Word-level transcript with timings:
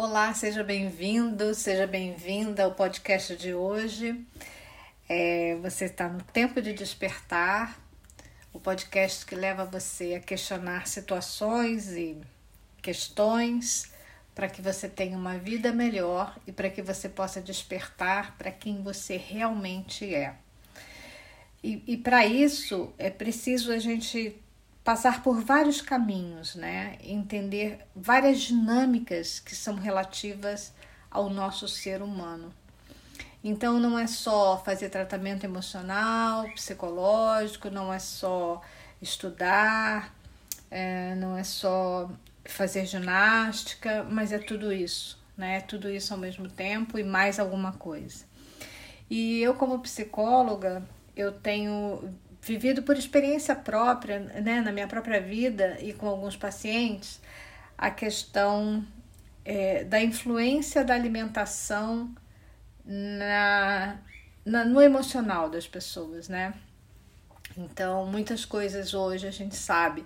Olá, 0.00 0.32
seja 0.32 0.62
bem-vindo, 0.62 1.52
seja 1.56 1.84
bem-vinda 1.84 2.62
ao 2.62 2.72
podcast 2.72 3.34
de 3.34 3.52
hoje. 3.52 4.24
É, 5.08 5.56
você 5.60 5.86
está 5.86 6.08
no 6.08 6.22
tempo 6.22 6.62
de 6.62 6.72
despertar, 6.72 7.76
o 8.52 8.60
podcast 8.60 9.26
que 9.26 9.34
leva 9.34 9.64
você 9.64 10.14
a 10.14 10.20
questionar 10.20 10.86
situações 10.86 11.90
e 11.96 12.16
questões 12.80 13.92
para 14.36 14.48
que 14.48 14.62
você 14.62 14.88
tenha 14.88 15.18
uma 15.18 15.36
vida 15.36 15.72
melhor 15.72 16.38
e 16.46 16.52
para 16.52 16.70
que 16.70 16.80
você 16.80 17.08
possa 17.08 17.40
despertar 17.40 18.38
para 18.38 18.52
quem 18.52 18.80
você 18.80 19.16
realmente 19.16 20.14
é. 20.14 20.36
E, 21.60 21.82
e 21.88 21.96
para 21.96 22.24
isso 22.24 22.94
é 22.98 23.10
preciso 23.10 23.72
a 23.72 23.80
gente 23.80 24.40
passar 24.88 25.22
por 25.22 25.42
vários 25.42 25.82
caminhos, 25.82 26.54
né? 26.54 26.96
Entender 27.02 27.86
várias 27.94 28.40
dinâmicas 28.40 29.38
que 29.38 29.54
são 29.54 29.74
relativas 29.74 30.72
ao 31.10 31.28
nosso 31.28 31.68
ser 31.68 32.00
humano. 32.00 32.50
Então 33.44 33.78
não 33.78 33.98
é 33.98 34.06
só 34.06 34.56
fazer 34.64 34.88
tratamento 34.88 35.44
emocional, 35.44 36.50
psicológico, 36.54 37.68
não 37.68 37.92
é 37.92 37.98
só 37.98 38.62
estudar, 39.02 40.10
é, 40.70 41.14
não 41.16 41.36
é 41.36 41.44
só 41.44 42.10
fazer 42.46 42.86
ginástica, 42.86 44.02
mas 44.04 44.32
é 44.32 44.38
tudo 44.38 44.72
isso, 44.72 45.22
né? 45.36 45.60
Tudo 45.60 45.90
isso 45.90 46.14
ao 46.14 46.18
mesmo 46.18 46.48
tempo 46.48 46.98
e 46.98 47.04
mais 47.04 47.38
alguma 47.38 47.72
coisa. 47.72 48.24
E 49.10 49.38
eu 49.42 49.52
como 49.52 49.80
psicóloga, 49.80 50.82
eu 51.14 51.30
tenho 51.30 52.10
vivido 52.40 52.82
por 52.82 52.96
experiência 52.96 53.54
própria, 53.54 54.18
né, 54.20 54.60
na 54.60 54.72
minha 54.72 54.86
própria 54.86 55.20
vida 55.20 55.76
e 55.80 55.92
com 55.92 56.06
alguns 56.06 56.36
pacientes, 56.36 57.20
a 57.76 57.90
questão 57.90 58.84
é, 59.44 59.84
da 59.84 60.00
influência 60.00 60.84
da 60.84 60.94
alimentação 60.94 62.14
na, 62.84 63.98
na, 64.44 64.64
no 64.64 64.80
emocional 64.80 65.48
das 65.48 65.66
pessoas, 65.66 66.28
né? 66.28 66.54
Então, 67.56 68.06
muitas 68.06 68.44
coisas 68.44 68.94
hoje 68.94 69.26
a 69.26 69.30
gente 69.30 69.56
sabe 69.56 70.04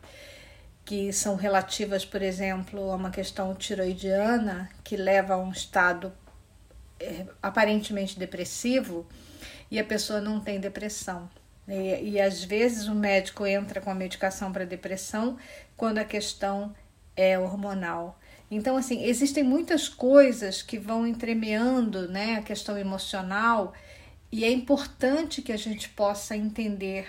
que 0.85 1.13
são 1.13 1.37
relativas, 1.37 2.05
por 2.05 2.23
exemplo, 2.23 2.91
a 2.91 2.97
uma 2.97 3.11
questão 3.11 3.55
tiroidiana 3.55 4.69
que 4.83 4.97
leva 4.97 5.35
a 5.35 5.39
um 5.39 5.51
estado 5.51 6.13
é, 6.99 7.27
aparentemente 7.43 8.19
depressivo 8.19 9.07
e 9.71 9.79
a 9.79 9.85
pessoa 9.85 10.21
não 10.21 10.41
tem 10.41 10.59
depressão. 10.61 11.29
E, 11.73 12.11
e 12.11 12.21
às 12.21 12.45
vezes 12.45 12.87
o 12.87 12.95
médico 12.95 13.47
entra 13.47 13.81
com 13.81 13.91
a 13.91 13.95
medicação 13.95 14.53
para 14.53 14.67
depressão 14.67 15.39
quando 15.75 15.99
a 15.99 16.05
questão 16.05 16.75
é 17.17 17.39
hormonal. 17.39 18.21
Então, 18.51 18.77
assim, 18.77 19.05
existem 19.05 19.43
muitas 19.43 19.89
coisas 19.89 20.61
que 20.61 20.79
vão 20.79 21.07
entremeando 21.07 22.07
né, 22.09 22.37
a 22.37 22.43
questão 22.43 22.77
emocional 22.77 23.73
e 24.31 24.45
é 24.45 24.51
importante 24.51 25.41
que 25.41 25.53
a 25.53 25.57
gente 25.57 25.89
possa 25.89 26.37
entender, 26.37 27.07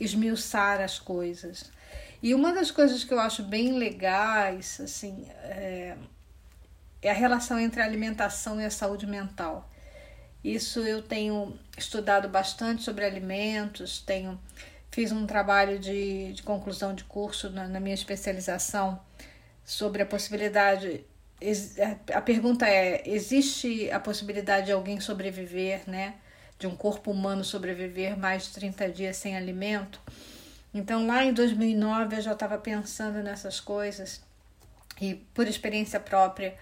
esmiuçar 0.00 0.80
as 0.80 0.98
coisas. 0.98 1.70
E 2.22 2.34
uma 2.34 2.54
das 2.54 2.70
coisas 2.70 3.04
que 3.04 3.12
eu 3.12 3.20
acho 3.20 3.42
bem 3.42 3.78
legais, 3.78 4.80
assim, 4.80 5.26
é, 5.42 5.94
é 7.02 7.10
a 7.10 7.14
relação 7.14 7.58
entre 7.58 7.82
a 7.82 7.84
alimentação 7.84 8.58
e 8.58 8.64
a 8.64 8.70
saúde 8.70 9.06
mental. 9.06 9.70
Isso 10.46 10.78
eu 10.78 11.02
tenho 11.02 11.58
estudado 11.76 12.28
bastante 12.28 12.84
sobre 12.84 13.04
alimentos, 13.04 13.98
tenho 13.98 14.40
fiz 14.92 15.10
um 15.10 15.26
trabalho 15.26 15.76
de, 15.76 16.32
de 16.34 16.42
conclusão 16.44 16.94
de 16.94 17.02
curso 17.02 17.50
na, 17.50 17.66
na 17.66 17.80
minha 17.80 17.96
especialização 17.96 19.00
sobre 19.64 20.02
a 20.02 20.06
possibilidade. 20.06 21.04
A 22.14 22.20
pergunta 22.20 22.64
é: 22.64 23.02
existe 23.04 23.90
a 23.90 23.98
possibilidade 23.98 24.66
de 24.66 24.72
alguém 24.72 25.00
sobreviver, 25.00 25.82
né? 25.84 26.14
De 26.60 26.68
um 26.68 26.76
corpo 26.76 27.10
humano 27.10 27.42
sobreviver 27.42 28.16
mais 28.16 28.44
de 28.44 28.52
30 28.52 28.88
dias 28.90 29.16
sem 29.16 29.36
alimento? 29.36 30.00
Então, 30.72 31.08
lá 31.08 31.24
em 31.24 31.32
2009, 31.32 32.18
eu 32.18 32.20
já 32.20 32.32
estava 32.34 32.56
pensando 32.56 33.20
nessas 33.20 33.58
coisas 33.58 34.22
e, 35.00 35.16
por 35.34 35.48
experiência 35.48 35.98
própria, 35.98 36.56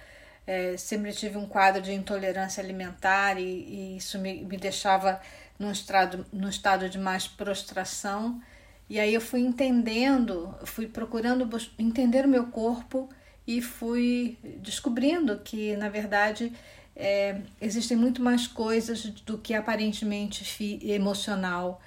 é, 0.46 0.76
sempre 0.76 1.12
tive 1.12 1.38
um 1.38 1.46
quadro 1.46 1.80
de 1.80 1.92
intolerância 1.92 2.62
alimentar 2.62 3.38
e, 3.38 3.42
e 3.42 3.96
isso 3.96 4.18
me, 4.18 4.44
me 4.44 4.56
deixava 4.56 5.20
num 5.58 5.70
estado, 5.70 6.26
num 6.32 6.48
estado 6.48 6.88
de 6.88 6.98
mais 6.98 7.26
prostração. 7.26 8.40
E 8.88 9.00
aí 9.00 9.14
eu 9.14 9.20
fui 9.20 9.40
entendendo, 9.40 10.54
fui 10.64 10.86
procurando 10.86 11.48
entender 11.78 12.26
o 12.26 12.28
meu 12.28 12.46
corpo 12.48 13.08
e 13.46 13.62
fui 13.62 14.38
descobrindo 14.60 15.38
que, 15.38 15.76
na 15.76 15.88
verdade, 15.88 16.52
é, 16.94 17.40
existem 17.60 17.96
muito 17.96 18.22
mais 18.22 18.46
coisas 18.46 19.04
do 19.04 19.38
que 19.38 19.54
aparentemente 19.54 20.44
emocional 20.82 21.80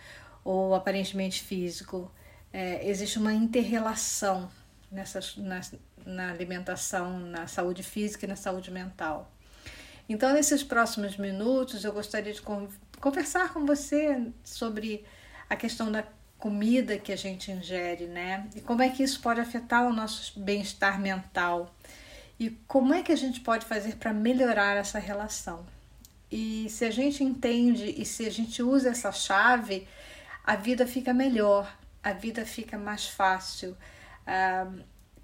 ou 0.44 0.74
aparentemente 0.74 1.44
físico. 1.44 2.12
É, 2.52 2.88
existe 2.90 3.20
uma 3.20 3.34
interrelação 3.34 4.50
nessas, 4.92 5.36
na 6.08 6.32
alimentação, 6.32 7.20
na 7.20 7.48
saúde 7.48 7.84
física 7.84 8.26
e 8.26 8.30
na 8.30 8.36
saúde 8.36 8.72
mental. 8.72 9.32
Então, 10.10 10.34
nesses 10.34 10.64
próximos 10.64 11.18
minutos, 11.18 11.84
eu 11.84 11.92
gostaria 11.92 12.34
de 12.34 12.42
conversar 13.00 13.54
com 13.54 13.66
você 13.66 14.32
sobre 14.44 15.04
a 15.50 15.56
questão 15.56 15.92
da 15.92 16.04
comida 16.38 16.98
que 16.98 17.12
a 17.12 17.16
gente 17.16 17.52
ingere, 17.52 18.08
né? 18.08 18.48
E 18.56 18.62
como 18.62 18.82
é 18.82 18.90
que 18.90 19.04
isso 19.04 19.20
pode 19.20 19.42
afetar 19.42 19.86
o 19.86 19.94
nosso 19.94 20.40
bem-estar 20.40 21.00
mental. 21.00 21.76
E 22.40 22.52
como 22.68 22.94
é 22.94 23.02
que 23.02 23.12
a 23.12 23.18
gente 23.18 23.42
pode 23.42 23.66
fazer 23.66 23.98
para 23.98 24.14
melhorar 24.14 24.78
essa 24.78 25.00
relação. 25.00 25.66
E 26.32 26.70
se 26.70 26.86
a 26.86 26.92
gente 26.92 27.24
entende 27.24 27.96
e 27.98 28.06
se 28.06 28.26
a 28.26 28.32
gente 28.32 28.62
usa 28.62 28.90
essa 28.90 29.12
chave, 29.12 29.88
a 30.44 30.56
vida 30.56 30.86
fica 30.86 31.14
melhor, 31.14 31.76
a 32.04 32.14
vida 32.14 32.46
fica 32.46 32.78
mais 32.78 33.08
fácil. 33.08 33.76
Ah, 34.26 34.68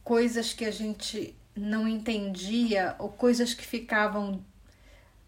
coisas 0.03 0.53
que 0.53 0.65
a 0.65 0.71
gente 0.71 1.35
não 1.55 1.87
entendia 1.87 2.95
ou 2.99 3.09
coisas 3.09 3.53
que 3.53 3.65
ficavam 3.65 4.43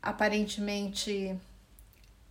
aparentemente 0.02 1.36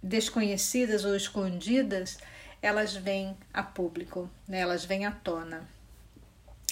desconhecidas 0.02 1.04
ou 1.04 1.16
escondidas, 1.16 2.18
elas 2.60 2.94
vêm 2.94 3.36
a 3.52 3.62
público, 3.62 4.30
né? 4.46 4.60
elas 4.60 4.84
vêm 4.84 5.06
à 5.06 5.10
tona. 5.10 5.66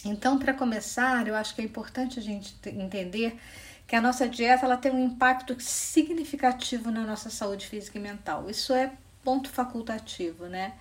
Então, 0.04 0.38
para 0.38 0.52
começar, 0.52 1.26
eu 1.26 1.34
acho 1.34 1.54
que 1.54 1.62
é 1.62 1.64
importante 1.64 2.18
a 2.18 2.22
gente 2.22 2.56
entender 2.66 3.38
que 3.86 3.94
a 3.94 4.00
nossa 4.00 4.28
dieta 4.28 4.64
ela 4.64 4.76
tem 4.76 4.90
um 4.90 5.04
impacto 5.04 5.56
significativo 5.60 6.90
na 6.90 7.04
nossa 7.04 7.30
saúde 7.30 7.66
física 7.66 7.98
e 7.98 8.00
mental. 8.00 8.50
Isso 8.50 8.72
é 8.72 8.92
ponto 9.22 9.48
facultativo, 9.48 10.46
né? 10.46 10.74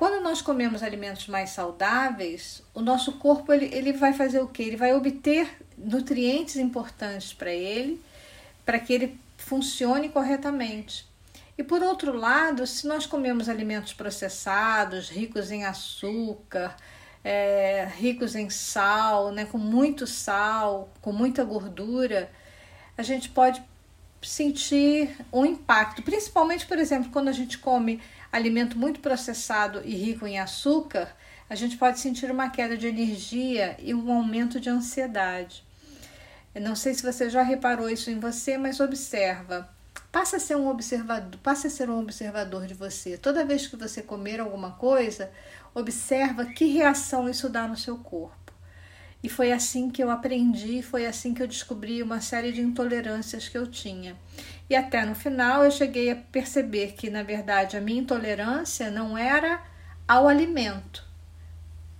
Quando 0.00 0.22
nós 0.22 0.40
comemos 0.40 0.82
alimentos 0.82 1.26
mais 1.26 1.50
saudáveis, 1.50 2.62
o 2.72 2.80
nosso 2.80 3.18
corpo 3.18 3.52
ele, 3.52 3.66
ele 3.66 3.92
vai 3.92 4.14
fazer 4.14 4.40
o 4.40 4.48
que? 4.48 4.62
Ele 4.62 4.76
vai 4.78 4.94
obter 4.94 5.46
nutrientes 5.76 6.56
importantes 6.56 7.34
para 7.34 7.52
ele, 7.52 8.02
para 8.64 8.78
que 8.78 8.94
ele 8.94 9.20
funcione 9.36 10.08
corretamente. 10.08 11.06
E 11.58 11.62
por 11.62 11.82
outro 11.82 12.16
lado, 12.16 12.66
se 12.66 12.86
nós 12.86 13.04
comemos 13.04 13.46
alimentos 13.46 13.92
processados, 13.92 15.10
ricos 15.10 15.50
em 15.50 15.66
açúcar, 15.66 16.74
é, 17.22 17.86
ricos 17.94 18.34
em 18.34 18.48
sal, 18.48 19.30
né, 19.30 19.44
com 19.44 19.58
muito 19.58 20.06
sal, 20.06 20.88
com 21.02 21.12
muita 21.12 21.44
gordura, 21.44 22.30
a 22.96 23.02
gente 23.02 23.28
pode 23.28 23.62
sentir 24.22 25.14
um 25.30 25.44
impacto, 25.44 26.02
principalmente, 26.02 26.66
por 26.66 26.78
exemplo, 26.78 27.10
quando 27.10 27.28
a 27.28 27.32
gente 27.32 27.58
come 27.58 28.00
alimento 28.32 28.78
muito 28.78 29.00
processado 29.00 29.82
e 29.84 29.94
rico 29.94 30.26
em 30.26 30.38
açúcar, 30.38 31.14
a 31.48 31.54
gente 31.54 31.76
pode 31.76 31.98
sentir 31.98 32.30
uma 32.30 32.48
queda 32.48 32.76
de 32.76 32.86
energia 32.86 33.76
e 33.78 33.92
um 33.92 34.12
aumento 34.12 34.60
de 34.60 34.70
ansiedade. 34.70 35.64
Eu 36.54 36.60
não 36.62 36.74
sei 36.74 36.94
se 36.94 37.02
você 37.02 37.28
já 37.28 37.42
reparou 37.42 37.88
isso 37.88 38.10
em 38.10 38.18
você, 38.18 38.56
mas 38.56 38.80
observa. 38.80 39.68
Passa 40.10 40.36
a 40.36 40.40
ser 40.40 40.56
um 40.56 40.68
observador, 40.68 41.40
passa 41.40 41.68
a 41.68 41.70
ser 41.70 41.88
um 41.88 42.00
observador 42.00 42.66
de 42.66 42.74
você. 42.74 43.16
Toda 43.16 43.44
vez 43.44 43.66
que 43.66 43.76
você 43.76 44.02
comer 44.02 44.40
alguma 44.40 44.72
coisa, 44.72 45.30
observa 45.74 46.44
que 46.46 46.64
reação 46.66 47.28
isso 47.28 47.48
dá 47.48 47.68
no 47.68 47.76
seu 47.76 47.96
corpo. 47.98 48.39
E 49.22 49.28
foi 49.28 49.52
assim 49.52 49.90
que 49.90 50.02
eu 50.02 50.10
aprendi, 50.10 50.82
foi 50.82 51.06
assim 51.06 51.34
que 51.34 51.42
eu 51.42 51.46
descobri 51.46 52.02
uma 52.02 52.20
série 52.20 52.52
de 52.52 52.62
intolerâncias 52.62 53.48
que 53.48 53.58
eu 53.58 53.66
tinha. 53.66 54.16
E 54.68 54.74
até 54.74 55.04
no 55.04 55.14
final 55.14 55.62
eu 55.64 55.70
cheguei 55.70 56.10
a 56.10 56.16
perceber 56.16 56.92
que, 56.92 57.10
na 57.10 57.22
verdade, 57.22 57.76
a 57.76 57.80
minha 57.80 58.00
intolerância 58.00 58.90
não 58.90 59.18
era 59.18 59.62
ao 60.08 60.26
alimento 60.26 61.04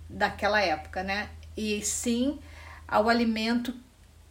daquela 0.09 0.61
época, 0.61 1.03
né? 1.03 1.29
E 1.55 1.81
sim 1.83 2.39
ao 2.87 3.07
alimento 3.07 3.73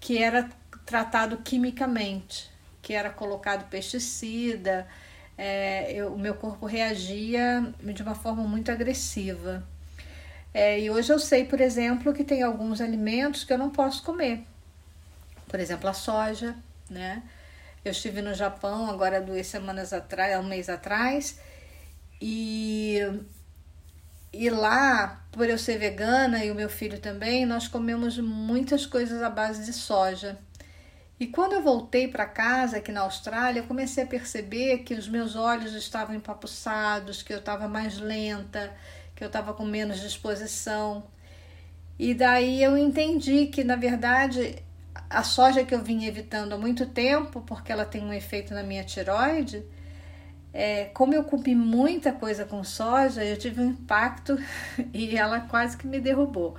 que 0.01 0.19
era 0.19 0.49
tratado 0.85 1.39
quimicamente, 1.39 2.51
que 2.83 2.93
era 2.93 3.11
colocado 3.11 3.69
pesticida. 3.69 4.87
É, 5.39 5.93
eu, 5.93 6.13
o 6.15 6.19
meu 6.19 6.35
corpo 6.35 6.67
reagia 6.67 7.73
de 7.95 8.03
uma 8.03 8.15
forma 8.15 8.43
muito 8.45 8.71
agressiva. 8.71 9.67
É, 10.53 10.81
e 10.81 10.91
hoje 10.91 11.13
eu 11.13 11.19
sei, 11.19 11.45
por 11.45 11.61
exemplo, 11.61 12.13
que 12.13 12.25
tem 12.25 12.43
alguns 12.43 12.81
alimentos 12.81 13.45
que 13.45 13.53
eu 13.53 13.59
não 13.59 13.71
posso 13.71 14.03
comer. 14.03 14.45
Por 15.47 15.61
exemplo, 15.61 15.89
a 15.89 15.93
soja, 15.93 16.57
né? 16.89 17.23
Eu 17.85 17.93
estive 17.93 18.21
no 18.21 18.35
Japão 18.35 18.91
agora 18.91 19.21
duas 19.21 19.47
semanas 19.47 19.93
atrás, 19.93 20.39
um 20.39 20.49
mês 20.49 20.69
atrás, 20.69 21.39
e, 22.21 22.99
e 24.33 24.51
lá, 24.51 25.25
por 25.33 25.49
eu 25.49 25.57
ser 25.57 25.79
vegana 25.79 26.45
e 26.45 26.51
o 26.51 26.55
meu 26.55 26.69
filho 26.69 26.99
também, 27.01 27.47
nós 27.47 27.67
comemos 27.67 28.19
muitas 28.19 28.85
coisas 28.85 29.23
à 29.23 29.31
base 29.31 29.65
de 29.65 29.73
soja. 29.73 30.39
E 31.19 31.27
quando 31.27 31.53
eu 31.53 31.63
voltei 31.63 32.09
para 32.09 32.27
casa 32.27 32.79
aqui 32.79 32.91
na 32.91 33.03
Austrália, 33.03 33.61
eu 33.61 33.67
comecei 33.67 34.05
a 34.05 34.07
perceber 34.07 34.79
que 34.79 34.95
os 34.95 35.09
meus 35.09 35.37
olhos 35.37 35.75
estavam 35.75 36.15
empapuçados, 36.15 37.23
que 37.23 37.33
eu 37.33 37.39
estava 37.39 37.69
mais 37.69 37.99
lenta, 37.99 38.75
que 39.21 39.25
eu 39.25 39.27
estava 39.27 39.53
com 39.53 39.67
menos 39.67 40.01
disposição. 40.01 41.05
E 41.99 42.15
daí 42.15 42.63
eu 42.63 42.75
entendi 42.79 43.49
que, 43.49 43.63
na 43.63 43.77
verdade, 43.77 44.57
a 45.11 45.23
soja 45.23 45.63
que 45.63 45.75
eu 45.75 45.83
vinha 45.83 46.09
evitando 46.09 46.55
há 46.55 46.57
muito 46.57 46.87
tempo, 46.87 47.43
porque 47.43 47.71
ela 47.71 47.85
tem 47.85 48.03
um 48.03 48.15
efeito 48.15 48.55
na 48.55 48.63
minha 48.63 48.83
tiroide, 48.83 49.63
é, 50.55 50.87
como 50.87 51.13
eu 51.13 51.23
comi 51.23 51.55
muita 51.55 52.13
coisa 52.13 52.47
com 52.47 52.65
soja, 52.65 53.23
eu 53.23 53.37
tive 53.37 53.61
um 53.61 53.73
impacto 53.73 54.39
e 54.95 55.15
ela 55.15 55.41
quase 55.41 55.77
que 55.77 55.87
me 55.87 56.01
derrubou. 56.01 56.57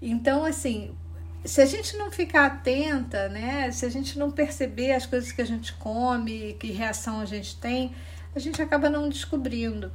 Então, 0.00 0.44
assim, 0.44 0.96
se 1.44 1.60
a 1.60 1.66
gente 1.66 1.96
não 1.96 2.12
ficar 2.12 2.46
atenta, 2.46 3.28
né, 3.28 3.72
se 3.72 3.84
a 3.84 3.90
gente 3.90 4.16
não 4.16 4.30
perceber 4.30 4.92
as 4.92 5.04
coisas 5.04 5.32
que 5.32 5.42
a 5.42 5.44
gente 5.44 5.72
come, 5.72 6.56
que 6.60 6.70
reação 6.70 7.18
a 7.18 7.26
gente 7.26 7.56
tem, 7.56 7.92
a 8.36 8.38
gente 8.38 8.62
acaba 8.62 8.88
não 8.88 9.08
descobrindo. 9.08 9.90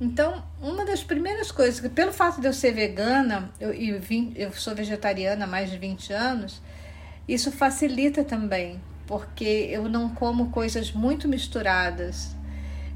Então, 0.00 0.44
uma 0.62 0.84
das 0.84 1.02
primeiras 1.02 1.50
coisas, 1.50 1.80
que 1.80 1.88
pelo 1.88 2.12
fato 2.12 2.40
de 2.40 2.46
eu 2.46 2.52
ser 2.52 2.72
vegana, 2.72 3.50
eu, 3.58 3.72
eu, 3.72 4.00
vim, 4.00 4.32
eu 4.36 4.52
sou 4.52 4.74
vegetariana 4.74 5.44
há 5.44 5.48
mais 5.48 5.70
de 5.70 5.76
20 5.76 6.12
anos, 6.12 6.62
isso 7.26 7.50
facilita 7.50 8.22
também, 8.22 8.80
porque 9.06 9.68
eu 9.70 9.88
não 9.88 10.14
como 10.14 10.50
coisas 10.50 10.92
muito 10.92 11.26
misturadas. 11.28 12.36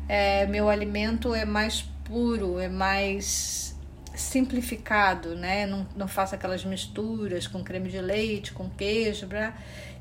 É, 0.08 0.46
meu 0.46 0.68
alimento 0.68 1.34
é 1.34 1.44
mais 1.44 1.82
puro, 2.04 2.60
é 2.60 2.68
mais 2.68 3.76
simplificado, 4.14 5.34
né? 5.34 5.66
Não, 5.66 5.86
não 5.96 6.06
faço 6.06 6.34
aquelas 6.34 6.64
misturas 6.64 7.48
com 7.48 7.64
creme 7.64 7.90
de 7.90 8.00
leite, 8.00 8.52
com 8.52 8.70
queijo, 8.70 9.26
pra, 9.26 9.54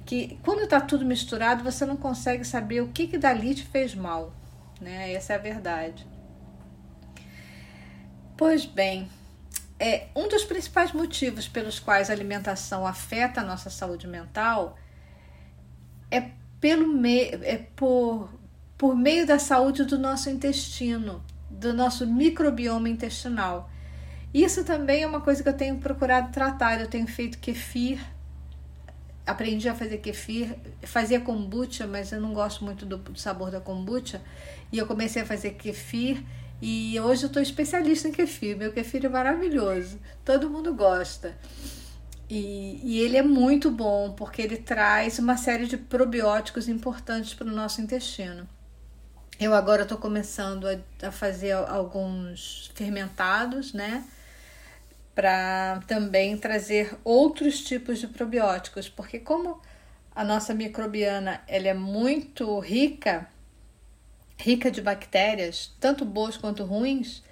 que 0.05 0.37
quando 0.43 0.63
está 0.63 0.79
tudo 0.79 1.03
misturado 1.03 1.63
você 1.63 1.85
não 1.85 1.97
consegue 1.97 2.43
saber 2.43 2.81
o 2.81 2.89
que, 2.89 3.07
que 3.07 3.17
dali 3.17 3.55
te 3.55 3.63
fez 3.63 3.95
mal, 3.95 4.33
né? 4.79 5.13
Essa 5.13 5.33
é 5.33 5.35
a 5.35 5.39
verdade. 5.39 6.05
Pois 8.41 8.65
bem, 8.65 9.07
é 9.79 10.07
um 10.15 10.27
dos 10.27 10.43
principais 10.43 10.93
motivos 10.93 11.47
pelos 11.47 11.79
quais 11.79 12.09
a 12.09 12.13
alimentação 12.13 12.87
afeta 12.87 13.41
a 13.41 13.43
nossa 13.43 13.69
saúde 13.69 14.07
mental 14.07 14.75
é 16.09 16.31
pelo 16.59 16.87
meio 16.87 17.39
é 17.43 17.57
por 17.75 18.27
por 18.75 18.95
meio 18.95 19.27
da 19.27 19.37
saúde 19.37 19.83
do 19.83 19.99
nosso 19.99 20.27
intestino, 20.27 21.23
do 21.51 21.71
nosso 21.71 22.07
microbioma 22.07 22.89
intestinal. 22.89 23.69
Isso 24.33 24.63
também 24.63 25.03
é 25.03 25.07
uma 25.07 25.21
coisa 25.21 25.43
que 25.43 25.49
eu 25.49 25.53
tenho 25.55 25.77
procurado 25.77 26.31
tratar. 26.31 26.81
Eu 26.81 26.87
tenho 26.87 27.05
feito 27.05 27.37
kefir, 27.37 28.03
aprendi 29.23 29.69
a 29.69 29.75
fazer 29.75 29.99
kefir, 29.99 30.55
fazia 30.81 31.21
kombucha, 31.21 31.85
mas 31.85 32.11
eu 32.11 32.19
não 32.19 32.33
gosto 32.33 32.65
muito 32.65 32.87
do, 32.87 32.97
do 32.97 33.19
sabor 33.19 33.51
da 33.51 33.61
kombucha. 33.61 34.19
E 34.71 34.79
eu 34.79 34.87
comecei 34.87 35.21
a 35.21 35.25
fazer 35.27 35.51
kefir 35.51 36.23
e 36.61 36.99
hoje 36.99 37.23
eu 37.23 37.27
estou 37.27 37.41
especialista 37.41 38.07
em 38.07 38.11
kefir. 38.11 38.55
Meu 38.55 38.71
kefir 38.71 39.05
é 39.05 39.09
maravilhoso, 39.09 39.99
todo 40.23 40.49
mundo 40.49 40.73
gosta. 40.73 41.35
E, 42.29 42.79
e, 42.83 43.01
ele 43.01 43.17
é 43.17 43.23
muito 43.23 43.69
bom 43.69 44.13
porque 44.13 44.41
ele 44.41 44.55
traz 44.55 45.19
uma 45.19 45.35
série 45.35 45.65
de 45.65 45.75
probióticos 45.75 46.69
importantes 46.69 47.33
para 47.33 47.47
o 47.47 47.51
nosso 47.51 47.81
intestino. 47.81 48.47
Eu 49.37 49.53
agora 49.53 49.83
estou 49.83 49.97
começando 49.97 50.65
a, 50.67 51.07
a, 51.07 51.11
fazer 51.11 51.51
alguns 51.51 52.71
fermentados, 52.75 53.73
né? 53.73 54.05
Para 55.13 55.81
também 55.87 56.37
trazer 56.37 56.95
outros 57.03 57.61
tipos 57.61 57.99
de 57.99 58.07
probióticos, 58.07 58.87
porque 58.87 59.19
como 59.19 59.59
a 60.15 60.23
nossa 60.23 60.53
microbiana 60.53 61.41
ela 61.47 61.67
é 61.67 61.73
muito 61.73 62.59
rica 62.59 63.27
rica 64.41 64.71
de 64.71 64.81
bactérias, 64.81 65.71
tanto 65.79 66.03
boas 66.03 66.35
quanto 66.35 66.63
ruins, 66.63 67.23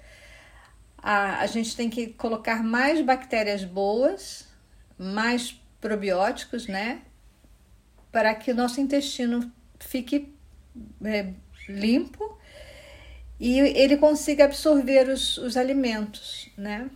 a, 0.96 1.40
a 1.40 1.46
gente 1.46 1.74
tem 1.74 1.90
que 1.90 2.08
colocar 2.08 2.62
mais 2.62 3.04
bactérias 3.04 3.64
boas, 3.64 4.46
mais 4.96 5.60
probióticos, 5.80 6.66
né? 6.68 7.02
Para 8.12 8.34
que 8.34 8.52
o 8.52 8.54
nosso 8.54 8.80
intestino 8.80 9.50
fique 9.78 10.32
é, 11.04 11.32
limpo 11.68 12.38
e 13.40 13.58
ele 13.58 13.96
consiga 13.96 14.44
absorver 14.44 15.08
os, 15.08 15.36
os 15.38 15.56
alimentos, 15.56 16.48
né? 16.56 16.88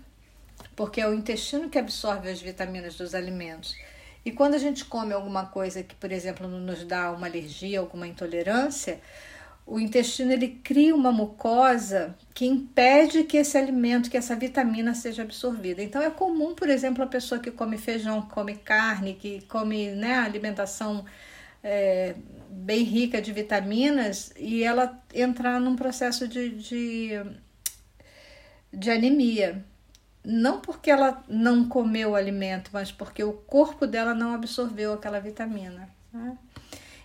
Porque 0.76 1.00
é 1.00 1.08
o 1.08 1.14
intestino 1.14 1.68
que 1.68 1.78
absorve 1.78 2.30
as 2.30 2.40
vitaminas 2.40 2.96
dos 2.96 3.14
alimentos. 3.14 3.76
E 4.24 4.30
quando 4.32 4.54
a 4.54 4.58
gente 4.58 4.84
come 4.84 5.12
alguma 5.12 5.46
coisa 5.46 5.82
que, 5.82 5.94
por 5.94 6.10
exemplo, 6.10 6.48
nos 6.48 6.84
dá 6.84 7.10
uma 7.10 7.26
alergia, 7.26 7.80
alguma 7.80 8.06
intolerância, 8.06 9.00
o 9.66 9.80
intestino 9.80 10.32
ele 10.32 10.60
cria 10.62 10.94
uma 10.94 11.10
mucosa 11.10 12.14
que 12.34 12.44
impede 12.44 13.24
que 13.24 13.38
esse 13.38 13.56
alimento, 13.56 14.10
que 14.10 14.16
essa 14.16 14.36
vitamina 14.36 14.94
seja 14.94 15.22
absorvida. 15.22 15.82
Então 15.82 16.02
é 16.02 16.10
comum, 16.10 16.54
por 16.54 16.68
exemplo, 16.68 17.02
a 17.02 17.06
pessoa 17.06 17.40
que 17.40 17.50
come 17.50 17.78
feijão, 17.78 18.22
que 18.22 18.30
come 18.30 18.56
carne, 18.56 19.14
que 19.14 19.40
come 19.46 19.92
né, 19.92 20.14
alimentação 20.14 21.04
é, 21.62 22.14
bem 22.50 22.84
rica 22.84 23.22
de 23.22 23.32
vitaminas 23.32 24.34
e 24.36 24.62
ela 24.62 25.02
entrar 25.14 25.58
num 25.58 25.74
processo 25.74 26.28
de, 26.28 26.50
de, 26.50 27.10
de 28.70 28.90
anemia. 28.90 29.64
Não 30.22 30.60
porque 30.60 30.90
ela 30.90 31.22
não 31.26 31.68
comeu 31.68 32.10
o 32.10 32.14
alimento, 32.14 32.70
mas 32.72 32.92
porque 32.92 33.24
o 33.24 33.32
corpo 33.32 33.86
dela 33.86 34.14
não 34.14 34.34
absorveu 34.34 34.92
aquela 34.92 35.20
vitamina. 35.20 35.88
Né? 36.12 36.36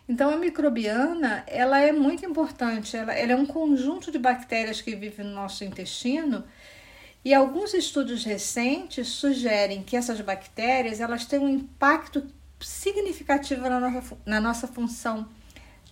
Então, 0.10 0.32
a 0.32 0.38
microbiana, 0.38 1.44
ela 1.46 1.80
é 1.80 1.92
muito 1.92 2.26
importante. 2.26 2.98
Ela, 2.98 3.14
ela 3.14 3.34
é 3.34 3.36
um 3.36 3.46
conjunto 3.46 4.12
de 4.12 4.18
bactérias 4.18 4.82
que 4.82 4.96
vivem 4.96 5.24
no 5.24 5.36
nosso 5.36 5.64
intestino 5.64 6.44
e 7.24 7.32
alguns 7.32 7.76
estudos 7.76 8.24
recentes 8.24 9.08
sugerem 9.08 9.84
que 9.84 9.96
essas 9.96 10.20
bactérias 10.20 11.00
elas 11.00 11.26
têm 11.26 11.38
um 11.38 11.48
impacto 11.48 12.26
significativo 12.60 13.70
na 13.70 13.80
nossa, 13.80 14.18
na 14.26 14.42
nossa 14.42 14.68
função, 14.68 15.30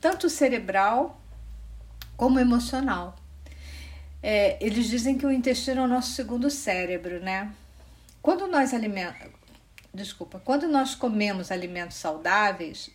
tanto 0.01 0.31
cerebral 0.31 1.21
como 2.15 2.39
emocional. 2.39 3.15
É, 4.23 4.57
eles 4.59 4.87
dizem 4.87 5.15
que 5.15 5.27
o 5.27 5.31
intestino 5.31 5.81
é 5.81 5.83
o 5.83 5.87
nosso 5.87 6.13
segundo 6.13 6.49
cérebro, 6.49 7.19
né? 7.19 7.53
Quando 8.19 8.47
nós 8.47 8.73
alimentamos, 8.73 9.35
desculpa, 9.93 10.41
quando 10.43 10.67
nós 10.67 10.95
comemos 10.95 11.51
alimentos 11.51 11.97
saudáveis, 11.97 12.89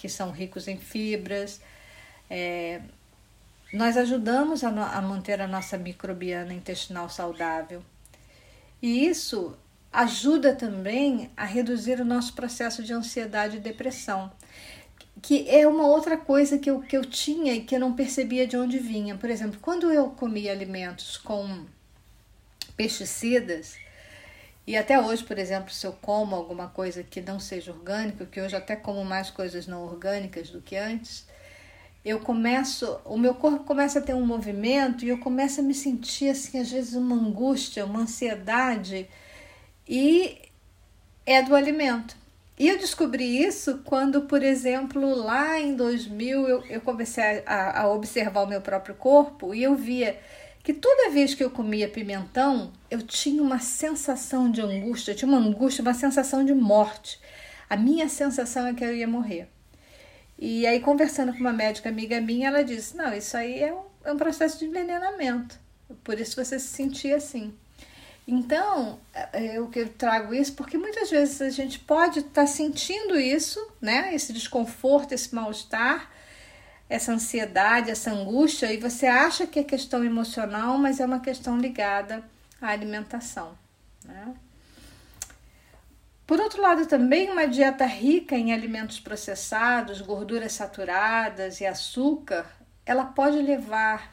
que 0.00 0.08
são 0.08 0.30
ricos 0.30 0.66
em 0.66 0.78
fibras. 0.78 1.60
É, 2.30 2.80
nós 3.70 3.98
ajudamos 3.98 4.64
a, 4.64 4.68
a 4.68 5.02
manter 5.02 5.42
a 5.42 5.46
nossa 5.46 5.76
microbiana 5.76 6.54
intestinal 6.54 7.10
saudável. 7.10 7.82
E 8.80 9.06
isso 9.06 9.54
ajuda 9.92 10.54
também 10.54 11.30
a 11.36 11.44
reduzir 11.44 12.00
o 12.00 12.04
nosso 12.04 12.32
processo 12.32 12.82
de 12.82 12.94
ansiedade 12.94 13.58
e 13.58 13.60
depressão, 13.60 14.32
que 15.20 15.46
é 15.50 15.68
uma 15.68 15.86
outra 15.86 16.16
coisa 16.16 16.56
que 16.56 16.70
eu, 16.70 16.80
que 16.80 16.96
eu 16.96 17.04
tinha 17.04 17.52
e 17.52 17.60
que 17.60 17.74
eu 17.76 17.80
não 17.80 17.92
percebia 17.92 18.46
de 18.46 18.56
onde 18.56 18.78
vinha. 18.78 19.18
Por 19.18 19.28
exemplo, 19.28 19.60
quando 19.60 19.92
eu 19.92 20.08
comia 20.08 20.50
alimentos 20.50 21.18
com 21.18 21.66
pesticidas, 22.74 23.76
e 24.70 24.76
até 24.76 25.00
hoje, 25.00 25.24
por 25.24 25.36
exemplo, 25.36 25.72
se 25.72 25.84
eu 25.84 25.92
como 25.92 26.36
alguma 26.36 26.68
coisa 26.68 27.02
que 27.02 27.20
não 27.20 27.40
seja 27.40 27.72
orgânica, 27.72 28.24
que 28.24 28.40
hoje 28.40 28.54
até 28.54 28.76
como 28.76 29.04
mais 29.04 29.28
coisas 29.28 29.66
não 29.66 29.82
orgânicas 29.82 30.48
do 30.48 30.60
que 30.60 30.76
antes, 30.76 31.26
eu 32.04 32.20
começo, 32.20 33.00
o 33.04 33.18
meu 33.18 33.34
corpo 33.34 33.64
começa 33.64 33.98
a 33.98 34.02
ter 34.02 34.14
um 34.14 34.24
movimento 34.24 35.04
e 35.04 35.08
eu 35.08 35.18
começo 35.18 35.58
a 35.58 35.64
me 35.64 35.74
sentir 35.74 36.30
assim, 36.30 36.60
às 36.60 36.70
vezes 36.70 36.94
uma 36.94 37.16
angústia, 37.16 37.84
uma 37.84 38.02
ansiedade 38.02 39.08
e 39.88 40.38
é 41.26 41.42
do 41.42 41.56
alimento. 41.56 42.16
E 42.56 42.68
eu 42.68 42.78
descobri 42.78 43.42
isso 43.42 43.78
quando, 43.84 44.22
por 44.22 44.40
exemplo, 44.40 45.16
lá 45.16 45.58
em 45.58 45.74
2000 45.74 46.48
eu, 46.48 46.64
eu 46.66 46.80
comecei 46.80 47.42
a, 47.44 47.80
a 47.80 47.92
observar 47.92 48.42
o 48.42 48.46
meu 48.46 48.60
próprio 48.60 48.94
corpo 48.94 49.52
e 49.52 49.64
eu 49.64 49.74
via 49.74 50.16
que 50.62 50.74
toda 50.74 51.10
vez 51.10 51.34
que 51.34 51.42
eu 51.42 51.50
comia 51.50 51.88
pimentão, 51.88 52.72
eu 52.90 53.02
tinha 53.02 53.42
uma 53.42 53.58
sensação 53.58 54.50
de 54.50 54.60
angústia, 54.60 55.12
eu 55.12 55.16
tinha 55.16 55.28
uma 55.28 55.38
angústia, 55.38 55.82
uma 55.82 55.94
sensação 55.94 56.44
de 56.44 56.52
morte. 56.52 57.18
A 57.68 57.76
minha 57.76 58.08
sensação 58.08 58.66
é 58.66 58.74
que 58.74 58.84
eu 58.84 58.94
ia 58.94 59.08
morrer. 59.08 59.48
E 60.38 60.66
aí, 60.66 60.80
conversando 60.80 61.32
com 61.32 61.40
uma 61.40 61.52
médica 61.52 61.88
amiga 61.88 62.20
minha, 62.20 62.48
ela 62.48 62.62
disse: 62.62 62.96
Não, 62.96 63.12
isso 63.14 63.36
aí 63.36 63.62
é 63.62 63.74
um, 63.74 63.82
é 64.04 64.12
um 64.12 64.16
processo 64.16 64.58
de 64.58 64.64
envenenamento. 64.64 65.58
Por 66.02 66.18
isso 66.18 66.42
você 66.42 66.58
se 66.58 66.68
sentia 66.68 67.16
assim. 67.16 67.52
Então, 68.26 68.98
é, 69.32 69.58
eu 69.58 69.68
que 69.68 69.84
trago 69.86 70.32
isso 70.32 70.52
porque 70.54 70.78
muitas 70.78 71.10
vezes 71.10 71.42
a 71.42 71.50
gente 71.50 71.78
pode 71.80 72.20
estar 72.20 72.42
tá 72.42 72.46
sentindo 72.46 73.18
isso, 73.18 73.60
né? 73.80 74.14
Esse 74.14 74.32
desconforto, 74.32 75.12
esse 75.12 75.34
mal-estar, 75.34 76.10
essa 76.90 77.12
ansiedade, 77.12 77.88
essa 77.88 78.10
angústia, 78.10 78.72
e 78.72 78.76
você 78.76 79.06
acha 79.06 79.46
que 79.46 79.60
é 79.60 79.64
questão 79.64 80.04
emocional, 80.04 80.76
mas 80.76 80.98
é 80.98 81.06
uma 81.06 81.20
questão 81.20 81.56
ligada 81.56 82.24
à 82.60 82.70
alimentação. 82.70 83.56
Né? 84.04 84.34
Por 86.26 86.40
outro 86.40 86.60
lado, 86.60 86.86
também 86.86 87.30
uma 87.30 87.46
dieta 87.46 87.86
rica 87.86 88.36
em 88.36 88.52
alimentos 88.52 88.98
processados, 88.98 90.00
gorduras 90.00 90.52
saturadas 90.52 91.60
e 91.60 91.66
açúcar, 91.66 92.44
ela 92.84 93.04
pode 93.04 93.38
levar 93.38 94.12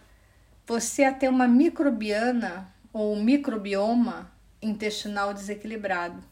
você 0.67 1.03
a 1.03 1.13
ter 1.13 1.29
uma 1.29 1.47
microbiana 1.47 2.71
ou 2.93 3.15
microbioma 3.15 4.31
intestinal 4.61 5.33
desequilibrado, 5.33 6.23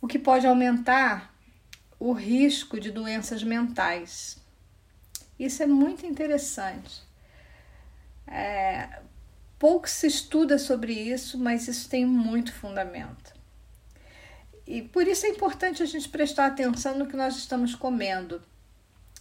o 0.00 0.06
que 0.06 0.18
pode 0.18 0.46
aumentar 0.46 1.34
o 1.98 2.12
risco 2.12 2.80
de 2.80 2.90
doenças 2.90 3.42
mentais. 3.42 4.40
Isso 5.40 5.62
é 5.62 5.66
muito 5.66 6.04
interessante. 6.04 7.02
É, 8.26 9.00
pouco 9.58 9.88
se 9.88 10.06
estuda 10.06 10.58
sobre 10.58 10.92
isso, 10.92 11.38
mas 11.38 11.66
isso 11.66 11.88
tem 11.88 12.04
muito 12.04 12.52
fundamento. 12.52 13.32
E 14.66 14.82
por 14.82 15.08
isso 15.08 15.24
é 15.24 15.30
importante 15.30 15.82
a 15.82 15.86
gente 15.86 16.10
prestar 16.10 16.44
atenção 16.44 16.98
no 16.98 17.06
que 17.06 17.16
nós 17.16 17.36
estamos 17.36 17.74
comendo 17.74 18.42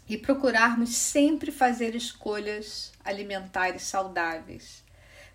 e 0.10 0.18
procurarmos 0.18 0.94
sempre 0.94 1.54
fazer 1.54 1.96
escolhas 1.96 2.92
alimentares 3.06 3.84
saudáveis, 3.84 4.84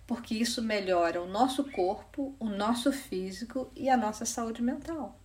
porque 0.07 0.35
isso 0.35 0.61
melhora 0.61 1.23
o 1.23 1.27
nosso 1.27 1.65
corpo, 1.73 2.37
o 2.39 2.51
nosso 2.51 2.93
físico 2.93 3.73
e 3.75 3.89
a 3.89 3.97
nossa 3.97 4.27
saúde 4.27 4.61
mental. 4.61 5.19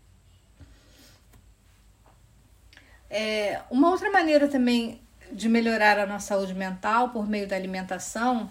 É, 3.10 3.62
uma 3.70 3.90
outra 3.90 4.10
maneira 4.10 4.48
também 4.48 5.02
de 5.32 5.48
melhorar 5.48 6.00
a 6.00 6.06
nossa 6.06 6.28
saúde 6.28 6.54
mental 6.54 7.10
por 7.10 7.28
meio 7.28 7.48
da 7.48 7.56
alimentação 7.56 8.50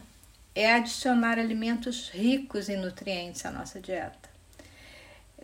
é 0.55 0.73
adicionar 0.73 1.39
alimentos 1.39 2.09
ricos 2.11 2.69
em 2.69 2.77
nutrientes 2.77 3.45
à 3.45 3.51
nossa 3.51 3.81
dieta. 3.81 4.29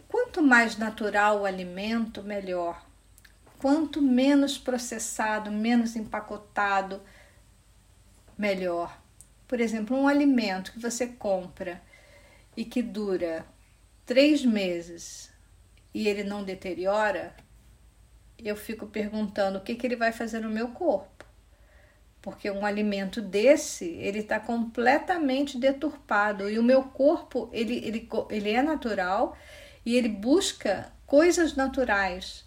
Quanto 0.08 0.42
mais 0.42 0.76
natural 0.76 1.40
o 1.40 1.44
alimento, 1.44 2.22
melhor. 2.22 2.84
Quanto 3.58 4.00
menos 4.00 4.58
processado, 4.58 5.50
menos 5.50 5.96
empacotado, 5.96 7.02
melhor. 8.36 8.96
Por 9.46 9.60
exemplo, 9.60 9.96
um 9.96 10.08
alimento 10.08 10.72
que 10.72 10.78
você 10.78 11.06
compra 11.06 11.82
e 12.56 12.64
que 12.64 12.82
dura 12.82 13.44
três 14.06 14.44
meses 14.44 15.32
e 15.92 16.08
ele 16.08 16.24
não 16.24 16.42
deteriora, 16.42 17.34
eu 18.38 18.56
fico 18.56 18.86
perguntando 18.86 19.58
o 19.58 19.62
que, 19.62 19.74
que 19.74 19.86
ele 19.86 19.96
vai 19.96 20.12
fazer 20.12 20.40
no 20.40 20.50
meu 20.50 20.68
corpo. 20.68 21.23
Porque 22.24 22.50
um 22.50 22.64
alimento 22.64 23.20
desse, 23.20 23.84
ele 23.84 24.20
está 24.20 24.40
completamente 24.40 25.58
deturpado 25.58 26.48
e 26.48 26.58
o 26.58 26.62
meu 26.62 26.84
corpo, 26.84 27.50
ele, 27.52 27.76
ele, 27.86 28.08
ele 28.30 28.50
é 28.50 28.62
natural 28.62 29.36
e 29.84 29.94
ele 29.94 30.08
busca 30.08 30.90
coisas 31.04 31.54
naturais, 31.54 32.46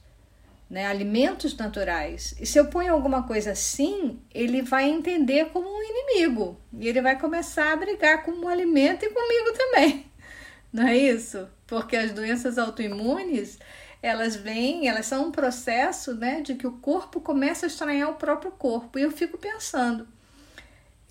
né, 0.67 0.87
alimentos 0.87 1.55
naturais. 1.55 2.35
E 2.41 2.45
se 2.47 2.57
eu 2.57 2.65
ponho 2.71 2.91
alguma 2.91 3.27
coisa 3.27 3.51
assim, 3.51 4.19
ele 4.33 4.63
vai 4.63 4.89
entender 4.89 5.49
como 5.49 5.69
um 5.69 5.83
inimigo 5.83 6.59
e 6.73 6.87
ele 6.87 6.99
vai 6.99 7.19
começar 7.19 7.71
a 7.71 7.75
brigar 7.75 8.23
com 8.23 8.31
o 8.31 8.47
alimento 8.47 9.05
e 9.05 9.11
comigo 9.11 9.53
também. 9.55 10.07
Não 10.73 10.87
é 10.87 10.97
isso? 10.97 11.47
Porque 11.67 11.95
as 11.95 12.11
doenças 12.11 12.57
autoimunes, 12.57 13.59
elas 14.01 14.35
vêm, 14.35 14.87
elas 14.87 15.05
são 15.05 15.27
um 15.27 15.31
processo, 15.31 16.13
né, 16.15 16.41
de 16.41 16.55
que 16.55 16.67
o 16.67 16.73
corpo 16.73 17.19
começa 17.19 17.65
a 17.65 17.67
estranhar 17.67 18.09
o 18.09 18.15
próprio 18.15 18.51
corpo. 18.51 18.99
E 18.99 19.01
eu 19.01 19.11
fico 19.11 19.37
pensando, 19.37 20.07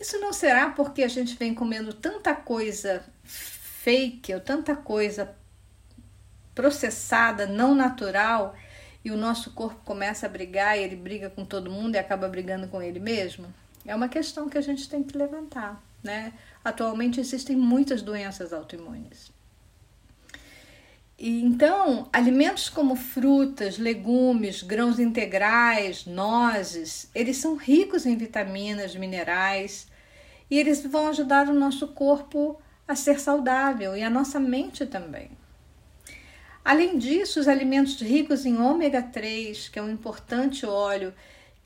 isso 0.00 0.18
não 0.18 0.32
será 0.32 0.70
porque 0.70 1.02
a 1.02 1.08
gente 1.08 1.36
vem 1.36 1.54
comendo 1.54 1.92
tanta 1.92 2.34
coisa 2.34 3.04
fake 3.24 4.34
ou 4.34 4.40
tanta 4.40 4.76
coisa 4.76 5.34
processada, 6.54 7.46
não 7.46 7.74
natural, 7.74 8.54
e 9.04 9.10
o 9.10 9.16
nosso 9.16 9.52
corpo 9.52 9.80
começa 9.84 10.26
a 10.26 10.28
brigar 10.28 10.76
e 10.76 10.82
ele 10.82 10.96
briga 10.96 11.30
com 11.30 11.44
todo 11.44 11.70
mundo 11.70 11.94
e 11.94 11.98
acaba 11.98 12.28
brigando 12.28 12.66
com 12.66 12.82
ele 12.82 12.98
mesmo? 12.98 13.46
É 13.84 13.94
uma 13.94 14.08
questão 14.08 14.48
que 14.48 14.58
a 14.58 14.60
gente 14.60 14.88
tem 14.88 15.02
que 15.02 15.16
levantar, 15.16 15.80
né? 16.02 16.32
Atualmente 16.64 17.20
existem 17.20 17.54
muitas 17.54 18.02
doenças 18.02 18.52
autoimunes. 18.52 19.30
E 21.18 21.42
então, 21.42 22.08
alimentos 22.12 22.68
como 22.68 22.94
frutas, 22.94 23.78
legumes, 23.78 24.62
grãos 24.62 24.98
integrais, 24.98 26.04
nozes, 26.04 27.10
eles 27.14 27.38
são 27.38 27.56
ricos 27.56 28.04
em 28.04 28.16
vitaminas, 28.16 28.94
minerais, 28.94 29.88
e 30.50 30.58
eles 30.58 30.84
vão 30.84 31.08
ajudar 31.08 31.48
o 31.48 31.54
nosso 31.54 31.88
corpo 31.88 32.60
a 32.86 32.94
ser 32.94 33.18
saudável 33.18 33.96
e 33.96 34.02
a 34.02 34.10
nossa 34.10 34.38
mente 34.38 34.84
também. 34.84 35.30
Além 36.62 36.98
disso, 36.98 37.40
os 37.40 37.48
alimentos 37.48 38.00
ricos 38.00 38.44
em 38.44 38.58
ômega 38.58 39.02
3, 39.02 39.68
que 39.68 39.78
é 39.78 39.82
um 39.82 39.90
importante 39.90 40.66
óleo, 40.66 41.14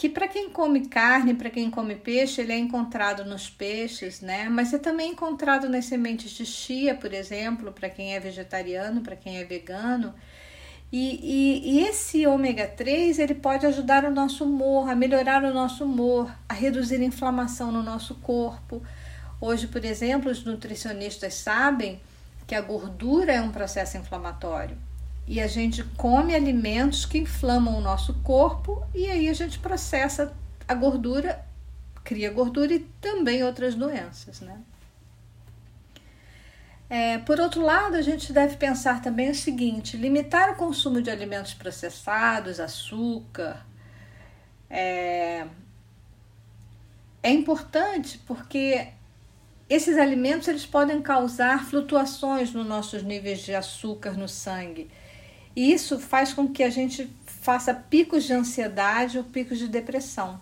que 0.00 0.08
para 0.08 0.26
quem 0.26 0.48
come 0.48 0.86
carne, 0.86 1.34
para 1.34 1.50
quem 1.50 1.70
come 1.70 1.94
peixe, 1.94 2.40
ele 2.40 2.54
é 2.54 2.58
encontrado 2.58 3.22
nos 3.22 3.50
peixes, 3.50 4.22
né? 4.22 4.48
Mas 4.48 4.72
é 4.72 4.78
também 4.78 5.10
encontrado 5.10 5.68
nas 5.68 5.84
sementes 5.84 6.30
de 6.30 6.46
chia, 6.46 6.94
por 6.94 7.12
exemplo, 7.12 7.70
para 7.70 7.90
quem 7.90 8.14
é 8.14 8.18
vegetariano, 8.18 9.02
para 9.02 9.14
quem 9.14 9.36
é 9.36 9.44
vegano. 9.44 10.14
E, 10.90 11.20
e, 11.22 11.72
e, 11.72 11.86
esse 11.86 12.26
ômega 12.26 12.66
3 12.66 13.18
ele 13.18 13.34
pode 13.34 13.66
ajudar 13.66 14.06
o 14.06 14.10
nosso 14.10 14.44
humor, 14.44 14.88
a 14.88 14.94
melhorar 14.94 15.44
o 15.44 15.52
nosso 15.52 15.84
humor, 15.84 16.34
a 16.48 16.54
reduzir 16.54 16.96
a 16.96 17.04
inflamação 17.04 17.70
no 17.70 17.82
nosso 17.82 18.14
corpo. 18.14 18.82
Hoje, 19.38 19.66
por 19.66 19.84
exemplo, 19.84 20.30
os 20.30 20.42
nutricionistas 20.46 21.34
sabem 21.34 22.00
que 22.46 22.54
a 22.54 22.62
gordura 22.62 23.34
é 23.34 23.42
um 23.42 23.52
processo 23.52 23.98
inflamatório 23.98 24.78
e 25.30 25.40
a 25.40 25.46
gente 25.46 25.84
come 25.96 26.34
alimentos 26.34 27.06
que 27.06 27.16
inflamam 27.16 27.78
o 27.78 27.80
nosso 27.80 28.14
corpo 28.14 28.84
e 28.92 29.06
aí 29.06 29.28
a 29.28 29.32
gente 29.32 29.60
processa 29.60 30.34
a 30.66 30.74
gordura, 30.74 31.46
cria 32.02 32.32
gordura 32.32 32.74
e 32.74 32.80
também 33.00 33.44
outras 33.44 33.76
doenças, 33.76 34.40
né? 34.40 34.60
É, 36.88 37.18
por 37.18 37.38
outro 37.38 37.62
lado, 37.62 37.94
a 37.94 38.02
gente 38.02 38.32
deve 38.32 38.56
pensar 38.56 39.00
também 39.00 39.30
o 39.30 39.34
seguinte: 39.34 39.96
limitar 39.96 40.50
o 40.50 40.56
consumo 40.56 41.00
de 41.00 41.08
alimentos 41.08 41.54
processados, 41.54 42.58
açúcar, 42.58 43.64
é, 44.68 45.46
é 47.22 47.30
importante 47.30 48.18
porque 48.26 48.88
esses 49.68 49.96
alimentos 49.96 50.48
eles 50.48 50.66
podem 50.66 51.00
causar 51.00 51.64
flutuações 51.66 52.52
nos 52.52 52.66
nossos 52.66 53.04
níveis 53.04 53.38
de 53.38 53.54
açúcar 53.54 54.14
no 54.14 54.26
sangue 54.26 54.90
e 55.54 55.72
isso 55.72 55.98
faz 55.98 56.32
com 56.32 56.48
que 56.48 56.62
a 56.62 56.70
gente 56.70 57.10
faça 57.26 57.74
picos 57.74 58.24
de 58.24 58.32
ansiedade 58.32 59.18
ou 59.18 59.24
picos 59.24 59.58
de 59.58 59.66
depressão. 59.66 60.40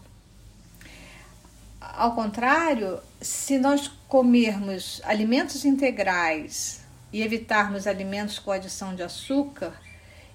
Ao 1.81 2.15
contrário, 2.15 3.01
se 3.21 3.59
nós 3.59 3.89
comermos 4.09 5.01
alimentos 5.05 5.65
integrais 5.65 6.83
e 7.13 7.23
evitarmos 7.23 7.87
alimentos 7.87 8.39
com 8.39 8.51
adição 8.51 8.95
de 8.95 9.03
açúcar, 9.03 9.73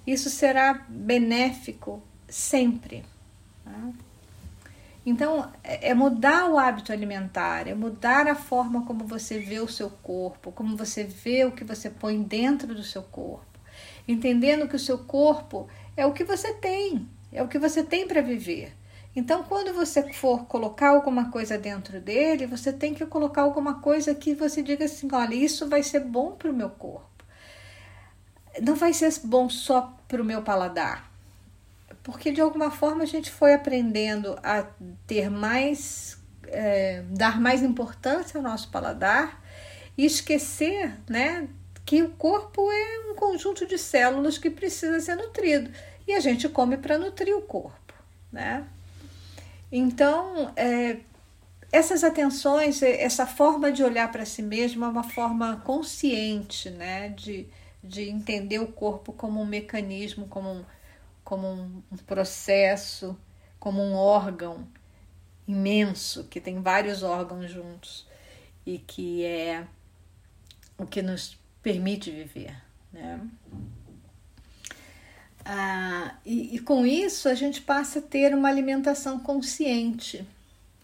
isso 0.08 0.30
será 0.30 0.86
benéfico 0.88 2.02
sempre. 2.28 3.06
Né? 3.66 3.94
Então, 5.06 5.52
é, 5.64 5.90
é 5.90 5.94
mudar 5.94 6.50
o 6.50 6.58
hábito 6.58 6.92
alimentar, 6.92 7.68
é 7.68 7.76
mudar 7.76 8.28
a 8.28 8.36
forma 8.36 8.86
como 8.86 9.06
você 9.06 9.38
vê 9.38 9.60
o 9.60 9.68
seu 9.68 9.90
corpo, 9.90 10.52
como 10.52 10.76
você 10.78 11.04
vê 11.04 11.46
o 11.46 11.52
que 11.52 11.64
você 11.64 11.90
põe 11.90 12.22
dentro 12.24 12.74
do 12.74 12.84
seu 12.84 13.04
corpo 13.04 13.53
entendendo 14.08 14.68
que 14.68 14.76
o 14.76 14.80
seu 14.80 14.98
corpo 15.00 15.68
é 15.96 16.06
o 16.06 16.14
que 16.14 16.24
você 16.24 16.54
tem, 16.54 17.08
é 17.32 17.42
o 17.42 17.48
que 17.48 17.60
você 17.60 17.84
tem 17.84 18.08
para 18.08 18.22
viver. 18.22 18.74
Então, 19.16 19.44
quando 19.44 19.74
você 19.74 20.12
for 20.12 20.46
colocar 20.46 20.90
alguma 20.90 21.30
coisa 21.30 21.58
dentro 21.58 22.02
dele, 22.02 22.48
você 22.48 22.74
tem 22.74 22.96
que 22.96 23.06
colocar 23.06 23.44
alguma 23.44 23.80
coisa 23.80 24.16
que 24.16 24.34
você 24.34 24.64
diga 24.64 24.86
assim: 24.86 25.08
olha, 25.12 25.36
isso 25.36 25.70
vai 25.70 25.84
ser 25.84 26.00
bom 26.00 26.32
para 26.32 26.50
o 26.50 26.54
meu 26.54 26.70
corpo. 26.70 27.08
Não 28.62 28.76
vai 28.76 28.94
ser 28.94 29.14
bom 29.24 29.50
só 29.50 29.96
para 30.08 30.22
o 30.22 30.26
meu 30.26 30.42
paladar. 30.42 31.12
Porque 32.02 32.32
de 32.32 32.42
alguma 32.42 32.72
forma 32.72 33.04
a 33.04 33.08
gente 33.08 33.32
foi 33.32 33.54
aprendendo 33.54 34.38
a 34.44 34.66
ter 35.08 35.30
mais, 35.30 36.18
é, 36.48 37.04
dar 37.10 37.40
mais 37.40 37.62
importância 37.62 38.38
ao 38.38 38.44
nosso 38.44 38.70
paladar 38.70 39.42
e 39.98 40.06
esquecer, 40.06 40.98
né, 41.08 41.48
que 41.86 42.02
o 42.02 42.10
corpo 42.12 42.72
é 42.72 43.12
um 43.12 43.16
conjunto 43.16 43.66
de 43.66 43.78
células 43.78 44.38
que 44.38 44.50
precisa 44.50 45.00
ser 45.00 45.16
nutrido 45.16 45.72
e 46.08 46.14
a 46.14 46.20
gente 46.20 46.48
come 46.50 46.78
para 46.78 46.98
nutrir 46.98 47.36
o 47.36 47.42
corpo, 47.42 47.94
né? 48.32 48.68
Então, 49.72 50.54
é, 50.56 50.98
essas 51.72 52.04
atenções, 52.04 52.82
essa 52.84 53.26
forma 53.26 53.72
de 53.72 53.84
olhar 53.84 54.12
para 54.12 54.26
si 54.26 54.42
mesmo 54.44 54.86
é 54.86 54.88
uma 54.88 55.04
forma 55.04 55.58
consciente, 55.66 56.70
né? 56.70 57.10
De, 57.10 57.48
de 57.84 58.10
entender 58.10 58.60
o 58.60 58.68
corpo 58.68 59.12
como 59.12 59.42
um 59.42 59.46
mecanismo, 59.46 60.28
como 60.28 60.52
um, 60.52 60.66
como 61.24 61.48
um 61.48 61.98
processo, 62.06 63.18
como 63.60 63.82
um 63.82 63.96
órgão 63.96 64.68
imenso, 65.48 66.26
que 66.26 66.40
tem 66.40 66.62
vários 66.62 67.02
órgãos 67.02 67.50
juntos 67.50 68.08
e 68.66 68.78
que 68.78 69.26
é 69.26 69.66
o 70.78 70.86
que 70.86 71.02
nos 71.02 71.38
permite 71.64 72.12
viver. 72.12 72.56
Né? 72.92 73.20
Ah, 75.46 76.16
e, 76.26 76.56
e 76.56 76.60
com 76.60 76.86
isso 76.86 77.28
a 77.28 77.34
gente 77.34 77.62
passa 77.62 78.00
a 78.00 78.02
ter 78.02 78.36
uma 78.36 78.50
alimentação 78.50 79.20
consciente, 79.20 80.26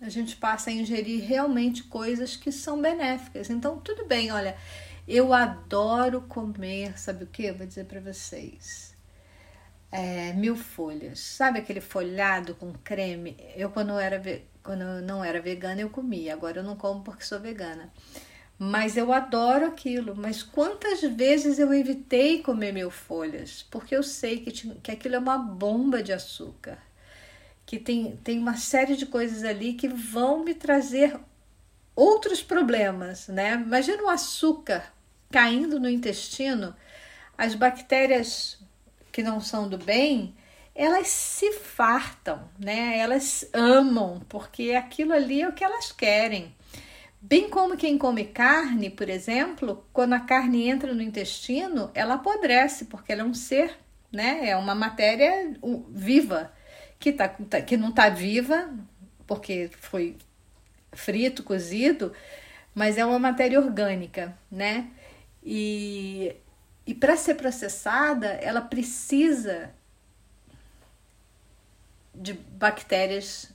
a 0.01 0.09
gente 0.09 0.35
passa 0.35 0.69
a 0.69 0.73
ingerir 0.73 1.23
realmente 1.23 1.83
coisas 1.83 2.35
que 2.35 2.51
são 2.51 2.81
benéficas. 2.81 3.49
Então, 3.49 3.77
tudo 3.79 4.05
bem, 4.05 4.31
olha, 4.31 4.57
eu 5.07 5.33
adoro 5.33 6.21
comer, 6.21 6.97
sabe 6.97 7.25
o 7.25 7.27
que? 7.27 7.43
Eu 7.43 7.55
vou 7.55 7.67
dizer 7.67 7.85
para 7.85 7.99
vocês. 7.99 8.95
É, 9.91 10.33
mil 10.33 10.55
folhas. 10.55 11.19
Sabe 11.19 11.59
aquele 11.59 11.81
folhado 11.81 12.53
com 12.55 12.71
creme? 12.71 13.35
Eu, 13.55 13.71
quando, 13.71 13.97
era, 13.99 14.21
quando 14.63 14.81
eu 14.83 15.01
não 15.01 15.23
era 15.23 15.41
vegana, 15.41 15.81
eu 15.81 15.89
comia. 15.89 16.33
Agora 16.33 16.59
eu 16.59 16.63
não 16.63 16.75
como 16.75 17.01
porque 17.01 17.23
sou 17.23 17.39
vegana. 17.39 17.91
Mas 18.59 18.97
eu 18.97 19.13
adoro 19.13 19.65
aquilo. 19.65 20.13
Mas 20.15 20.43
quantas 20.43 21.01
vezes 21.01 21.57
eu 21.57 21.73
evitei 21.73 22.43
comer 22.43 22.73
mil 22.73 22.91
folhas? 22.91 23.65
Porque 23.71 23.95
eu 23.95 24.03
sei 24.03 24.41
que, 24.41 24.51
que 24.51 24.91
aquilo 24.91 25.15
é 25.15 25.19
uma 25.19 25.37
bomba 25.37 26.03
de 26.03 26.11
açúcar. 26.11 26.77
Que 27.65 27.79
tem, 27.79 28.17
tem 28.17 28.37
uma 28.37 28.57
série 28.57 28.97
de 28.97 29.05
coisas 29.05 29.45
ali 29.45 29.73
que 29.73 29.87
vão 29.87 30.43
me 30.43 30.53
trazer 30.53 31.17
outros 31.95 32.41
problemas, 32.41 33.27
né? 33.29 33.53
Imagina 33.53 34.03
o 34.03 34.09
açúcar 34.09 34.91
caindo 35.31 35.79
no 35.79 35.89
intestino, 35.89 36.75
as 37.37 37.55
bactérias 37.55 38.59
que 39.11 39.21
não 39.23 39.39
são 39.39 39.69
do 39.69 39.77
bem, 39.77 40.35
elas 40.73 41.07
se 41.07 41.51
fartam, 41.53 42.49
né? 42.57 42.97
Elas 42.97 43.47
amam, 43.53 44.21
porque 44.29 44.71
aquilo 44.71 45.13
ali 45.13 45.41
é 45.41 45.47
o 45.47 45.53
que 45.53 45.63
elas 45.63 45.91
querem. 45.91 46.55
Bem 47.21 47.49
como 47.49 47.75
quem 47.75 47.97
come 47.97 48.23
carne, 48.23 48.89
por 48.89 49.09
exemplo, 49.09 49.85
quando 49.91 50.13
a 50.13 50.19
carne 50.21 50.69
entra 50.69 50.93
no 50.93 51.01
intestino, 51.01 51.91
ela 51.93 52.15
apodrece, 52.15 52.85
porque 52.85 53.11
ela 53.11 53.21
é 53.21 53.25
um 53.25 53.33
ser, 53.33 53.77
né? 54.11 54.49
É 54.49 54.55
uma 54.55 54.73
matéria 54.73 55.53
viva, 55.89 56.51
que, 56.97 57.11
tá, 57.11 57.27
tá 57.27 57.61
que 57.61 57.75
não 57.75 57.89
está 57.89 58.07
viva, 58.09 58.73
porque 59.27 59.69
foi 59.81 60.15
frito, 60.93 61.43
cozido, 61.43 62.13
mas 62.73 62.97
é 62.97 63.05
uma 63.05 63.19
matéria 63.19 63.59
orgânica, 63.59 64.37
né? 64.49 64.89
E, 65.43 66.35
e 66.87 66.93
para 66.93 67.17
ser 67.17 67.35
processada, 67.35 68.27
ela 68.27 68.61
precisa 68.61 69.73
de 72.15 72.33
bactérias 72.33 73.51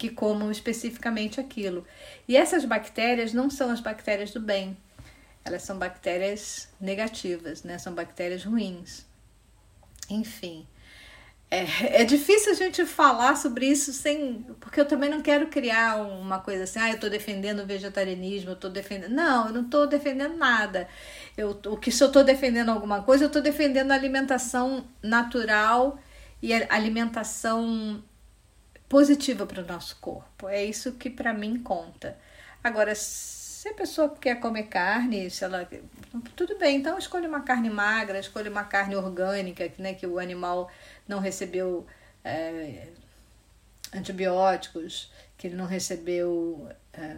que 0.00 0.08
comam 0.08 0.50
especificamente 0.50 1.38
aquilo. 1.38 1.86
E 2.26 2.34
essas 2.34 2.64
bactérias 2.64 3.34
não 3.34 3.50
são 3.50 3.70
as 3.70 3.80
bactérias 3.80 4.30
do 4.30 4.40
bem, 4.40 4.74
elas 5.44 5.62
são 5.62 5.78
bactérias 5.78 6.70
negativas, 6.80 7.62
né? 7.62 7.76
São 7.76 7.94
bactérias 7.94 8.42
ruins. 8.42 9.04
Enfim, 10.08 10.66
é, 11.50 12.00
é 12.00 12.04
difícil 12.04 12.52
a 12.52 12.54
gente 12.54 12.86
falar 12.86 13.36
sobre 13.36 13.66
isso 13.66 13.92
sem. 13.92 14.46
Porque 14.58 14.80
eu 14.80 14.86
também 14.86 15.10
não 15.10 15.20
quero 15.20 15.48
criar 15.48 15.96
uma 15.96 16.38
coisa 16.38 16.64
assim, 16.64 16.78
ah, 16.78 16.88
eu 16.88 16.94
estou 16.94 17.10
defendendo 17.10 17.60
o 17.60 17.66
vegetarianismo, 17.66 18.50
eu 18.50 18.54
estou 18.54 18.70
defendendo. 18.70 19.12
Não, 19.12 19.48
eu 19.48 19.52
não 19.52 19.62
estou 19.62 19.86
defendendo 19.86 20.34
nada. 20.38 20.88
Eu, 21.36 21.60
o 21.66 21.76
que 21.76 21.92
se 21.92 22.02
eu 22.02 22.06
estou 22.06 22.24
defendendo 22.24 22.70
alguma 22.70 23.02
coisa, 23.02 23.24
eu 23.24 23.26
estou 23.26 23.42
defendendo 23.42 23.90
a 23.90 23.94
alimentação 23.94 24.82
natural 25.02 25.98
e 26.42 26.54
a 26.54 26.66
alimentação 26.70 28.02
positiva 28.90 29.46
para 29.46 29.62
o 29.62 29.66
nosso 29.66 29.96
corpo. 30.00 30.48
É 30.48 30.62
isso 30.64 30.94
que 30.94 31.08
para 31.08 31.32
mim 31.32 31.60
conta. 31.62 32.18
Agora, 32.62 32.92
se 32.94 33.68
a 33.68 33.74
pessoa 33.74 34.10
quer 34.20 34.40
comer 34.40 34.64
carne, 34.64 35.30
se 35.30 35.44
ela 35.44 35.66
tudo 36.34 36.58
bem, 36.58 36.78
então 36.78 36.98
escolha 36.98 37.28
uma 37.28 37.42
carne 37.42 37.70
magra, 37.70 38.18
escolha 38.18 38.50
uma 38.50 38.64
carne 38.64 38.96
orgânica, 38.96 39.70
né, 39.78 39.94
que 39.94 40.06
o 40.06 40.18
animal 40.18 40.68
não 41.06 41.20
recebeu 41.20 41.86
é, 42.24 42.88
antibióticos, 43.94 45.12
que 45.38 45.46
ele 45.46 45.56
não 45.56 45.66
recebeu 45.66 46.68
é, 46.92 47.16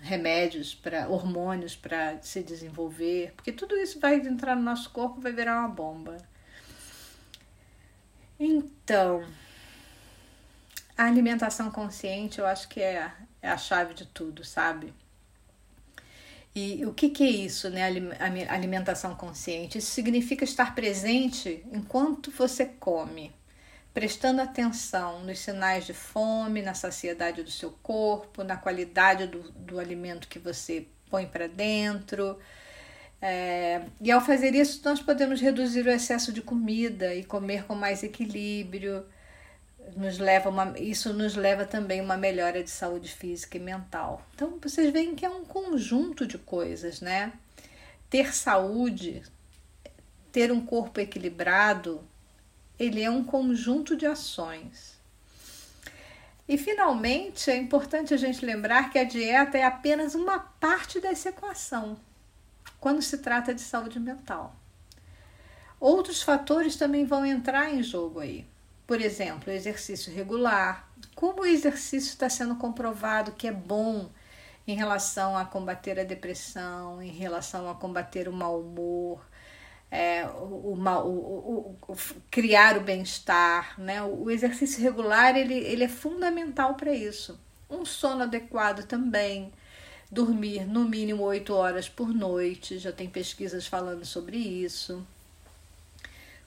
remédios 0.00 0.74
para 0.74 1.08
hormônios 1.08 1.76
para 1.76 2.20
se 2.20 2.42
desenvolver, 2.42 3.32
porque 3.36 3.52
tudo 3.52 3.76
isso 3.76 4.00
vai 4.00 4.16
entrar 4.16 4.56
no 4.56 4.62
nosso 4.62 4.90
corpo, 4.90 5.20
vai 5.20 5.32
virar 5.32 5.60
uma 5.60 5.68
bomba. 5.68 6.16
Então, 8.40 9.24
a 10.96 11.04
alimentação 11.04 11.70
consciente 11.70 12.38
eu 12.38 12.46
acho 12.46 12.68
que 12.68 12.80
é, 12.80 13.10
é 13.42 13.50
a 13.50 13.58
chave 13.58 13.94
de 13.94 14.06
tudo, 14.06 14.44
sabe? 14.44 14.92
E 16.54 16.86
o 16.86 16.94
que, 16.94 17.10
que 17.10 17.22
é 17.22 17.28
isso, 17.28 17.68
né? 17.68 17.82
Alimentação 18.48 19.14
consciente? 19.14 19.76
Isso 19.76 19.90
significa 19.90 20.42
estar 20.42 20.74
presente 20.74 21.62
enquanto 21.70 22.30
você 22.30 22.64
come, 22.64 23.30
prestando 23.92 24.40
atenção 24.40 25.22
nos 25.22 25.38
sinais 25.38 25.84
de 25.84 25.92
fome, 25.92 26.62
na 26.62 26.72
saciedade 26.72 27.42
do 27.42 27.50
seu 27.50 27.72
corpo, 27.82 28.42
na 28.42 28.56
qualidade 28.56 29.26
do, 29.26 29.50
do 29.52 29.78
alimento 29.78 30.28
que 30.28 30.38
você 30.38 30.86
põe 31.10 31.26
para 31.26 31.46
dentro. 31.46 32.38
É, 33.20 33.82
e 34.00 34.10
ao 34.10 34.22
fazer 34.22 34.54
isso, 34.54 34.80
nós 34.82 35.00
podemos 35.02 35.42
reduzir 35.42 35.86
o 35.86 35.90
excesso 35.90 36.32
de 36.32 36.40
comida 36.40 37.14
e 37.14 37.22
comer 37.22 37.64
com 37.64 37.74
mais 37.74 38.02
equilíbrio 38.02 39.04
nos 39.94 40.18
leva 40.18 40.48
uma, 40.48 40.78
isso 40.78 41.12
nos 41.12 41.36
leva 41.36 41.64
também 41.64 42.00
uma 42.00 42.16
melhora 42.16 42.62
de 42.62 42.70
saúde 42.70 43.12
física 43.12 43.56
e 43.56 43.60
mental. 43.60 44.26
Então 44.34 44.58
vocês 44.60 44.92
veem 44.92 45.14
que 45.14 45.24
é 45.24 45.30
um 45.30 45.44
conjunto 45.44 46.26
de 46.26 46.38
coisas, 46.38 47.00
né? 47.00 47.32
Ter 48.10 48.34
saúde, 48.34 49.22
ter 50.32 50.50
um 50.50 50.64
corpo 50.64 51.00
equilibrado, 51.00 52.02
ele 52.78 53.02
é 53.02 53.10
um 53.10 53.22
conjunto 53.22 53.96
de 53.96 54.06
ações. 54.06 54.96
E 56.48 56.56
finalmente 56.56 57.50
é 57.50 57.56
importante 57.56 58.14
a 58.14 58.16
gente 58.16 58.44
lembrar 58.44 58.90
que 58.90 58.98
a 58.98 59.04
dieta 59.04 59.58
é 59.58 59.64
apenas 59.64 60.14
uma 60.14 60.38
parte 60.38 61.00
dessa 61.00 61.30
equação 61.30 61.98
quando 62.78 63.02
se 63.02 63.18
trata 63.18 63.52
de 63.54 63.60
saúde 63.60 63.98
mental. 63.98 64.54
Outros 65.80 66.22
fatores 66.22 66.76
também 66.76 67.04
vão 67.04 67.26
entrar 67.26 67.74
em 67.74 67.82
jogo 67.82 68.20
aí. 68.20 68.46
Por 68.86 69.00
exemplo, 69.00 69.52
exercício 69.52 70.14
regular. 70.14 70.88
Como 71.14 71.42
o 71.42 71.46
exercício 71.46 72.10
está 72.10 72.28
sendo 72.28 72.56
comprovado 72.56 73.32
que 73.32 73.48
é 73.48 73.52
bom 73.52 74.08
em 74.66 74.76
relação 74.76 75.36
a 75.36 75.44
combater 75.44 75.98
a 75.98 76.04
depressão, 76.04 77.02
em 77.02 77.10
relação 77.10 77.68
a 77.68 77.74
combater 77.74 78.28
o 78.28 78.32
mau 78.32 78.60
humor, 78.60 79.20
é, 79.90 80.24
o, 80.26 80.74
o, 80.74 80.74
o, 80.74 81.76
o, 81.88 81.96
criar 82.30 82.76
o 82.76 82.80
bem-estar, 82.80 83.80
né? 83.80 84.02
O 84.02 84.30
exercício 84.30 84.82
regular 84.82 85.36
ele, 85.36 85.54
ele 85.54 85.84
é 85.84 85.88
fundamental 85.88 86.74
para 86.74 86.92
isso. 86.92 87.38
Um 87.68 87.84
sono 87.84 88.22
adequado 88.22 88.84
também, 88.84 89.52
dormir 90.10 90.64
no 90.64 90.84
mínimo 90.84 91.24
oito 91.24 91.54
horas 91.54 91.88
por 91.88 92.08
noite, 92.14 92.78
já 92.78 92.92
tem 92.92 93.08
pesquisas 93.08 93.66
falando 93.66 94.04
sobre 94.04 94.36
isso 94.36 95.04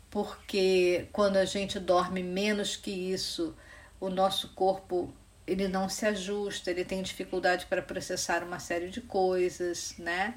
porque 0.10 1.08
quando 1.12 1.38
a 1.38 1.46
gente 1.46 1.80
dorme 1.80 2.24
menos 2.24 2.76
que 2.76 2.92
isso, 2.92 3.56
o 4.00 4.10
nosso 4.10 4.50
corpo 4.50 5.14
ele 5.46 5.68
não 5.68 5.90
se 5.90 6.06
ajusta, 6.06 6.70
ele 6.70 6.86
tem 6.86 7.02
dificuldade 7.02 7.66
para 7.66 7.82
processar 7.82 8.44
uma 8.44 8.60
série 8.60 8.90
de 8.90 9.02
coisas, 9.02 9.96
né? 9.98 10.36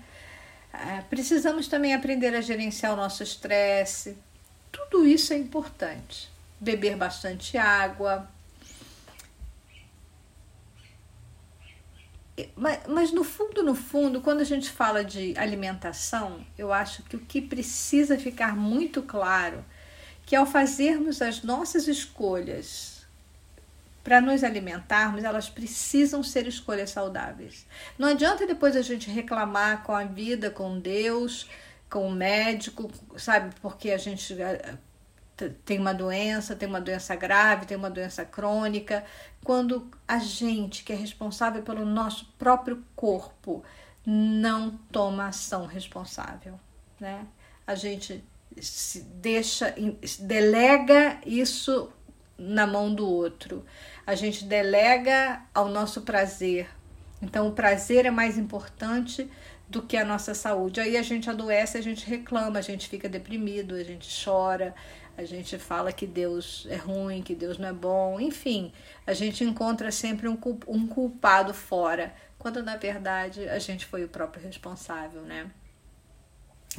Ah, 0.72 1.02
precisamos 1.08 1.68
também 1.68 1.94
aprender 1.94 2.35
a 2.35 2.40
gerenciar 2.40 2.94
o 2.94 2.96
nosso 2.96 3.22
estresse. 3.22 4.16
Tudo 4.70 5.06
isso 5.06 5.35
é 5.35 5.37
importante. 5.37 6.30
Beber 6.58 6.96
bastante 6.96 7.58
água. 7.58 8.26
Mas, 12.57 12.81
mas 12.88 13.12
no 13.12 13.24
fundo, 13.24 13.62
no 13.62 13.74
fundo, 13.74 14.20
quando 14.20 14.40
a 14.40 14.44
gente 14.44 14.70
fala 14.70 15.05
de 15.05 15.35
alimentação, 15.37 16.44
eu 16.57 16.72
acho 16.72 17.02
que 17.05 17.16
o 17.16 17.20
que 17.20 17.40
precisa 17.40 18.18
ficar 18.18 18.57
muito 18.57 19.02
claro 19.02 19.64
que 20.24 20.37
ao 20.37 20.46
fazermos 20.46 21.20
as 21.20 21.42
nossas 21.42 21.88
escolhas 21.88 23.07
para 24.02 24.20
nos 24.20 24.42
alimentarmos, 24.42 25.22
elas 25.22 25.48
precisam 25.48 26.22
ser 26.22 26.46
escolhas 26.46 26.90
saudáveis. 26.90 27.66
Não 27.96 28.09
adianta 28.09 28.46
depois 28.46 28.76
a 28.76 28.83
gente 28.83 29.09
reclamar 29.11 29.85
com 29.85 29.94
a 29.94 30.05
vida, 30.05 30.50
com 30.50 30.78
Deus, 30.78 31.48
com 31.88 32.09
o 32.09 32.11
médico, 32.11 32.90
sabe, 33.16 33.55
porque 33.61 33.90
a 33.90 33.98
gente 33.98 34.35
tem 35.50 35.78
uma 35.78 35.92
doença, 35.92 36.57
tem 36.57 36.68
uma 36.68 36.81
doença 36.81 37.14
grave, 37.14 37.66
tem 37.66 37.76
uma 37.76 37.90
doença 37.90 38.24
crônica. 38.24 39.05
Quando 39.44 39.90
a 40.07 40.18
gente, 40.18 40.85
que 40.85 40.92
é 40.92 40.96
responsável 40.96 41.62
pelo 41.62 41.85
nosso 41.85 42.26
próprio 42.38 42.83
corpo, 42.94 43.62
não 44.05 44.70
toma 44.90 45.28
ação 45.28 45.66
responsável, 45.66 46.59
né? 47.00 47.26
A 47.66 47.74
gente 47.74 48.24
se 48.61 49.00
deixa, 49.00 49.74
delega 50.20 51.18
isso 51.24 51.90
na 52.37 52.66
mão 52.66 52.94
do 52.94 53.09
outro. 53.09 53.64
A 54.07 54.14
gente 54.14 54.44
delega 54.44 55.42
ao 55.55 55.68
nosso 55.68 56.02
prazer. 56.02 56.68
Então, 57.20 57.48
o 57.48 57.52
prazer 57.52 58.05
é 58.05 58.11
mais 58.11 58.37
importante 58.37 59.31
do 59.68 59.81
que 59.81 59.96
a 59.96 60.05
nossa 60.05 60.35
saúde. 60.35 60.81
Aí 60.81 60.96
a 60.96 61.02
gente 61.02 61.31
adoece, 61.31 61.78
a 61.78 61.81
gente 61.81 62.09
reclama, 62.09 62.59
a 62.59 62.62
gente 62.62 62.88
fica 62.88 63.09
deprimido, 63.09 63.74
a 63.74 63.83
gente 63.83 64.09
chora, 64.22 64.74
a 65.22 65.26
gente 65.26 65.58
fala 65.58 65.92
que 65.92 66.06
Deus 66.06 66.66
é 66.68 66.76
ruim, 66.76 67.22
que 67.22 67.35
Deus 67.35 67.58
não 67.58 67.68
é 67.68 67.72
bom, 67.72 68.20
enfim, 68.20 68.72
a 69.06 69.12
gente 69.12 69.44
encontra 69.44 69.90
sempre 69.90 70.28
um, 70.28 70.37
culpado 70.87 71.54
fora, 71.54 72.14
quando 72.38 72.62
na 72.62 72.76
verdade 72.76 73.48
a 73.48 73.58
gente 73.58 73.87
foi 73.87 74.04
o 74.04 74.08
próprio 74.08 74.42
responsável, 74.42 75.22
né? 75.22 75.50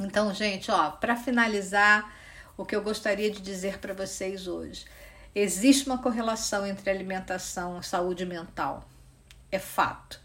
Então, 0.00 0.32
gente, 0.34 0.70
ó, 0.70 0.90
para 0.90 1.16
finalizar, 1.16 2.12
o 2.56 2.64
que 2.64 2.74
eu 2.74 2.82
gostaria 2.82 3.30
de 3.30 3.40
dizer 3.40 3.78
para 3.78 3.94
vocês 3.94 4.46
hoje, 4.46 4.84
existe 5.34 5.86
uma 5.86 5.98
correlação 5.98 6.66
entre 6.66 6.90
alimentação 6.90 7.78
e 7.78 7.84
saúde 7.84 8.24
mental. 8.24 8.88
É 9.50 9.58
fato. 9.58 10.20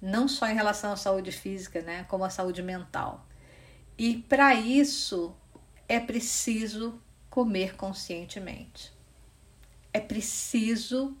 Não 0.00 0.26
só 0.26 0.46
em 0.48 0.54
relação 0.54 0.92
à 0.92 0.96
saúde 0.96 1.30
física, 1.30 1.82
né, 1.82 2.04
como 2.08 2.24
à 2.24 2.30
saúde 2.30 2.62
mental. 2.62 3.26
E 3.98 4.16
para 4.28 4.54
isso, 4.54 5.36
é 5.88 6.00
preciso 6.00 7.00
comer 7.30 7.76
conscientemente. 7.76 8.92
É 9.92 10.00
preciso 10.00 11.16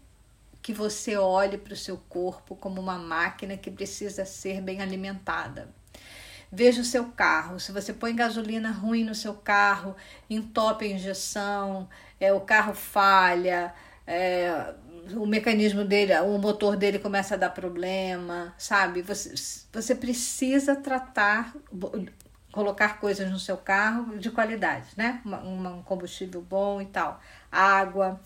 que 0.60 0.74
você 0.74 1.16
olhe 1.16 1.56
para 1.56 1.72
o 1.72 1.76
seu 1.76 1.96
corpo 1.96 2.54
como 2.54 2.80
uma 2.80 2.98
máquina 2.98 3.56
que 3.56 3.70
precisa 3.70 4.24
ser 4.24 4.60
bem 4.60 4.82
alimentada. 4.82 5.72
Veja 6.52 6.82
o 6.82 6.84
seu 6.84 7.06
carro. 7.12 7.60
Se 7.60 7.72
você 7.72 7.92
põe 7.92 8.14
gasolina 8.14 8.70
ruim 8.70 9.04
no 9.04 9.14
seu 9.14 9.34
carro, 9.34 9.96
entope 10.28 10.84
a 10.84 10.88
injeção, 10.88 11.88
é, 12.18 12.32
o 12.32 12.40
carro 12.40 12.74
falha, 12.74 13.72
é, 14.06 14.74
o 15.14 15.26
mecanismo 15.26 15.84
dele, 15.84 16.12
o 16.20 16.38
motor 16.38 16.76
dele 16.76 16.98
começa 16.98 17.34
a 17.34 17.38
dar 17.38 17.50
problema, 17.50 18.52
sabe? 18.58 19.00
Você, 19.02 19.34
você 19.72 19.94
precisa 19.94 20.74
tratar 20.74 21.54
colocar 22.52 22.98
coisas 22.98 23.30
no 23.30 23.38
seu 23.38 23.56
carro 23.56 24.18
de 24.18 24.30
qualidade, 24.30 24.88
né? 24.96 25.22
um 25.24 25.82
combustível 25.82 26.42
bom 26.42 26.80
e 26.80 26.86
tal. 26.86 27.20
Água, 27.50 28.20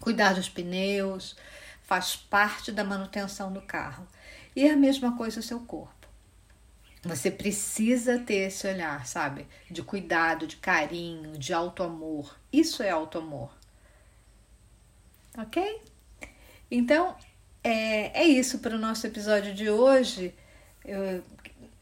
cuidar 0.00 0.34
dos 0.34 0.48
pneus, 0.48 1.36
faz 1.82 2.16
parte 2.16 2.70
da 2.70 2.84
manutenção 2.84 3.52
do 3.52 3.60
carro. 3.60 4.06
E 4.54 4.68
a 4.68 4.76
mesma 4.76 5.16
coisa 5.16 5.40
o 5.40 5.42
seu 5.42 5.60
corpo. 5.60 6.00
Você 7.02 7.30
precisa 7.30 8.18
ter 8.18 8.48
esse 8.48 8.66
olhar, 8.66 9.06
sabe? 9.06 9.46
De 9.70 9.82
cuidado, 9.82 10.46
de 10.46 10.56
carinho, 10.56 11.38
de 11.38 11.52
alto 11.52 11.82
amor. 11.82 12.36
Isso 12.52 12.82
é 12.82 12.90
alto 12.90 13.18
amor. 13.18 13.50
Ok? 15.38 15.80
Então, 16.70 17.16
é, 17.64 18.22
é 18.22 18.24
isso 18.24 18.58
para 18.58 18.74
o 18.76 18.78
nosso 18.78 19.06
episódio 19.06 19.54
de 19.54 19.70
hoje. 19.70 20.34
Eu 20.84 21.22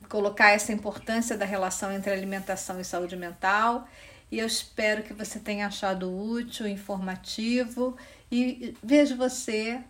colocar 0.08 0.50
essa 0.50 0.72
importância 0.72 1.36
da 1.36 1.44
relação 1.44 1.92
entre 1.92 2.10
alimentação 2.10 2.80
e 2.80 2.84
saúde 2.84 3.16
mental. 3.16 3.88
E 4.30 4.38
eu 4.38 4.46
espero 4.46 5.02
que 5.02 5.12
você 5.12 5.38
tenha 5.38 5.66
achado 5.66 6.14
útil, 6.14 6.66
informativo 6.66 7.96
e 8.30 8.76
vejo 8.82 9.16
você 9.16 9.80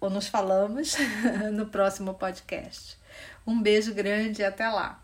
ou 0.00 0.10
nos 0.10 0.26
falamos 0.26 0.96
no 1.52 1.66
próximo 1.66 2.14
podcast. 2.14 2.98
Um 3.46 3.60
beijo 3.60 3.94
grande 3.94 4.42
e 4.42 4.44
até 4.44 4.68
lá. 4.68 5.01